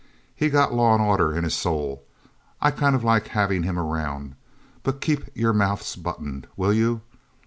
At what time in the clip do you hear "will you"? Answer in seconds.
6.57-7.01